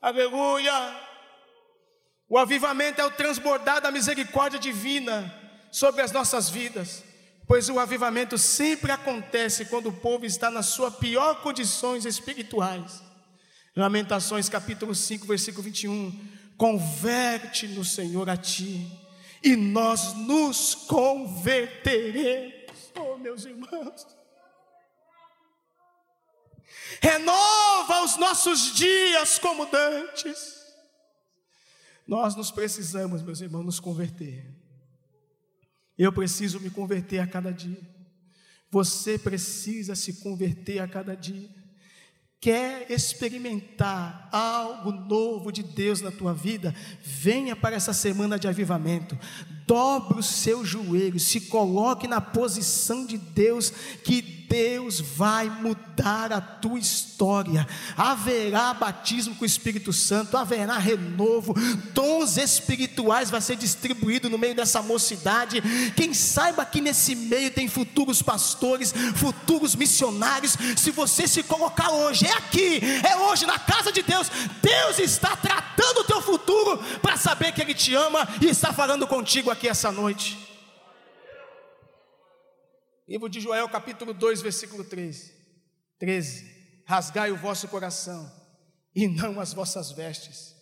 [0.00, 0.72] Aleluia.
[2.28, 5.34] O avivamento é o transbordar da misericórdia divina
[5.72, 7.02] sobre as nossas vidas,
[7.46, 13.02] pois o avivamento sempre acontece quando o povo está nas suas piores condições espirituais.
[13.74, 16.16] Lamentações capítulo 5, versículo 21.
[16.56, 18.88] Converte no Senhor a ti,
[19.42, 22.92] e nós nos converteremos.
[22.96, 24.17] Oh, meus irmãos
[27.00, 30.58] renova os nossos dias como dantes.
[32.06, 34.46] Nós nos precisamos, meus irmãos, nos converter.
[35.96, 37.80] Eu preciso me converter a cada dia.
[38.70, 41.50] Você precisa se converter a cada dia.
[42.40, 46.72] Quer experimentar algo novo de Deus na tua vida?
[47.02, 49.18] Venha para essa semana de avivamento.
[49.66, 53.70] Dobre os seus joelhos, se coloque na posição de Deus
[54.04, 57.66] que Deus vai mudar a tua história.
[57.96, 61.54] Haverá batismo com o Espírito Santo, haverá renovo,
[61.92, 65.62] dons espirituais vai ser distribuído no meio dessa mocidade.
[65.94, 70.56] Quem saiba que nesse meio tem futuros pastores, futuros missionários.
[70.76, 74.30] Se você se colocar hoje, é aqui, é hoje na casa de Deus.
[74.62, 79.06] Deus está tratando o teu futuro para saber que Ele te ama e está falando
[79.06, 80.57] contigo aqui essa noite.
[83.08, 85.32] Livro de Joel, capítulo 2, versículo 3,
[85.98, 86.82] 13.
[86.84, 88.30] Rasgai o vosso coração
[88.94, 90.54] e não as vossas vestes,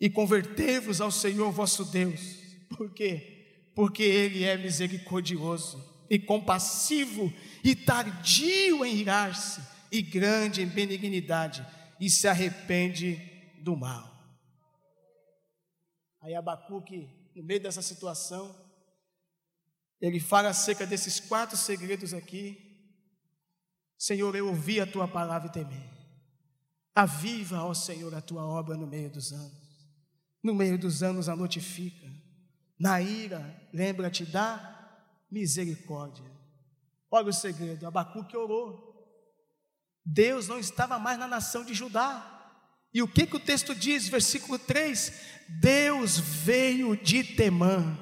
[0.00, 2.38] e convertei-vos ao Senhor vosso Deus.
[2.70, 3.68] Por quê?
[3.74, 7.30] Porque Ele é misericordioso e compassivo
[7.62, 11.66] e tardio em irar-se e grande em benignidade
[12.00, 13.20] e se arrepende
[13.58, 14.10] do mal.
[16.22, 18.54] Aí Abacuque, no meio dessa situação,
[20.02, 22.58] ele fala acerca desses quatro segredos aqui.
[23.96, 25.80] Senhor, eu ouvi a tua palavra e temi.
[26.92, 29.62] Aviva, ó Senhor, a tua obra no meio dos anos.
[30.42, 32.10] No meio dos anos a notifica.
[32.76, 35.00] Na ira, lembra-te da
[35.30, 36.28] misericórdia.
[37.08, 38.90] Olha o segredo: Abacuque orou.
[40.04, 42.28] Deus não estava mais na nação de Judá.
[42.92, 45.12] E o que, que o texto diz, versículo 3?
[45.60, 47.96] Deus veio de Temã.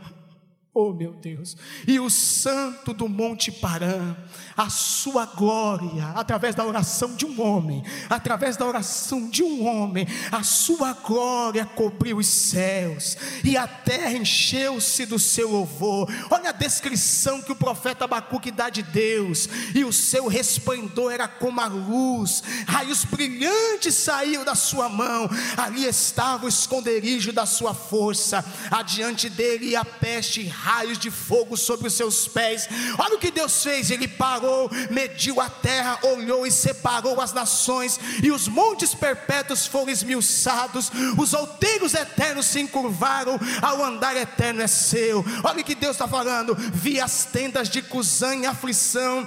[0.73, 4.17] Oh meu Deus, e o santo do Monte Parã,
[4.57, 10.07] a sua glória, através da oração de um homem, através da oração de um homem,
[10.31, 16.09] a sua glória cobriu os céus, e a terra encheu-se do seu louvor.
[16.31, 21.27] Olha a descrição que o profeta Abacuque dá de Deus, e o seu resplendor era
[21.27, 27.75] como a luz, raios brilhantes saíam da sua mão, ali estava o esconderijo da sua
[27.75, 32.69] força, adiante dele a peste raios de fogo sobre os seus pés.
[32.99, 37.99] Olha o que Deus fez: Ele parou, mediu a terra, olhou e separou as nações,
[38.23, 44.67] e os montes perpétuos foram esmiuçados, os outeiros eternos se encurvaram, ao andar eterno é
[44.67, 45.25] seu.
[45.45, 49.27] Olha o que Deus está falando: vi as tendas de Cusã em aflição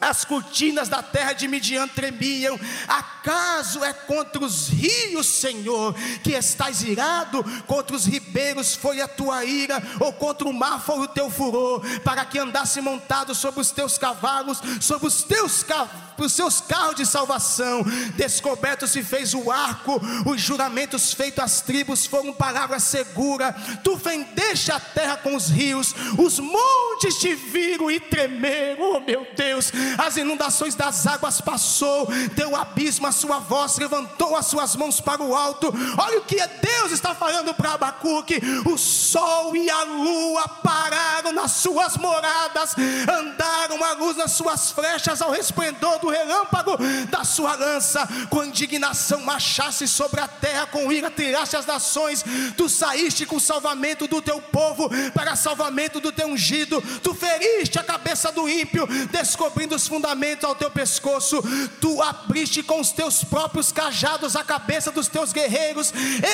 [0.00, 2.58] as cortinas da terra de Midian tremiam.
[2.86, 7.44] Acaso é contra os rios, Senhor, que estás irado?
[7.66, 11.82] Contra os ribeiros foi a tua ira, ou contra o mar foi o teu furor,
[12.00, 16.96] para que andasse montado sobre os teus cavalos, sobre os teus cavalos os seus carros
[16.96, 17.82] de salvação.
[18.16, 23.54] Descoberto se fez o arco, os juramentos feitos às tribos foram palavra segura.
[23.82, 29.26] Tu vendeste a terra com os rios, os montes te viram e tremeram, oh meu
[29.36, 29.72] Deus.
[29.98, 35.22] As inundações das águas passou, deu abismo a sua voz, levantou as suas mãos para
[35.22, 35.72] o alto.
[35.98, 41.52] Olha o que Deus está falando para Abacuque: o sol e a lua pararam nas
[41.52, 42.74] suas moradas,
[43.08, 46.78] andaram a luz nas suas flechas ao resplendor do do relâmpago
[47.10, 52.24] da sua lança, com indignação marchaste sobre a terra, com ira tiraste as nações,
[52.56, 57.78] tu saíste com o salvamento do teu povo, para salvamento do teu ungido, tu feriste
[57.78, 61.42] a cabeça do ímpio, descobrindo os fundamentos ao teu pescoço,
[61.80, 65.92] tu abriste com os teus próprios cajados a cabeça dos teus guerreiros,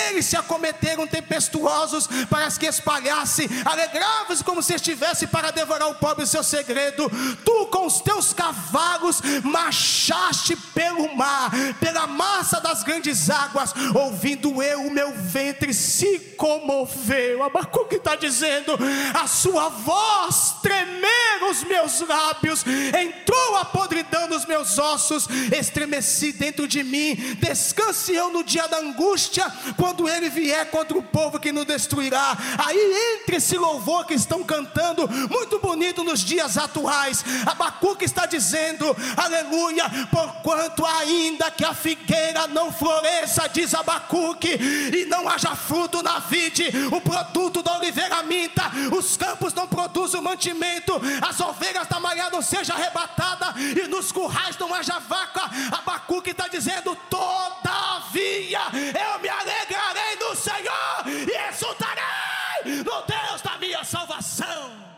[0.08, 6.26] eles se acometeram tempestuosos para que espalhasse, alegravam-se como se estivesse para devorar o pobre
[6.26, 7.10] seu segredo,
[7.42, 9.22] tu com os teus cavalos,
[9.62, 17.42] marchaste pelo mar, pela massa das grandes águas, ouvindo eu, o meu ventre se comoveu.
[17.42, 18.76] Abacuque está dizendo:
[19.14, 26.66] a sua voz tremeram os meus lábios, entrou a podridão nos meus ossos, estremeci dentro
[26.66, 27.14] de mim.
[27.38, 29.44] Descanse eu no dia da angústia,
[29.76, 32.36] quando ele vier contra o povo que nos destruirá.
[32.66, 37.24] Aí entre esse louvor que estão cantando, muito bonito nos dias atuais.
[37.46, 45.05] Abacuque está dizendo: aleluia aleluia, porquanto ainda que a figueira não floresça, diz Abacuque, e
[45.07, 51.00] não haja fruto na vide, o produto da oliveira minta, os campos não produzem mantimento,
[51.28, 55.42] as ovelhas da manhã não sejam arrebatadas, e nos currais não haja vaca,
[55.72, 63.84] Abacuque está dizendo, todavia eu me alegrarei no Senhor, e exultarei no Deus da minha
[63.84, 64.91] salvação.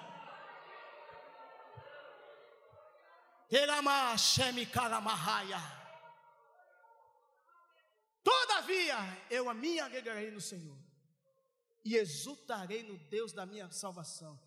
[8.24, 8.96] Todavia,
[9.30, 10.76] eu a minha alegrarei no Senhor,
[11.84, 14.40] e exultarei no Deus da minha salvação.